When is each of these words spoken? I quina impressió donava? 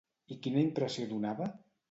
I 0.35 0.37
quina 0.45 0.63
impressió 0.63 1.07
donava? 1.13 1.51